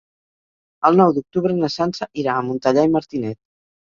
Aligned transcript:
El 0.89 0.95
nou 1.01 1.11
d'octubre 1.17 1.57
na 1.59 1.69
Sança 1.73 2.09
irà 2.21 2.37
a 2.37 2.45
Montellà 2.47 2.87
i 2.89 2.93
Martinet. 2.95 3.41